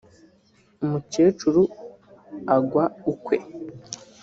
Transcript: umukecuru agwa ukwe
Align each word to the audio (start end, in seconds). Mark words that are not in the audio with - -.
umukecuru 0.83 1.61
agwa 2.55 2.83
ukwe 3.11 3.37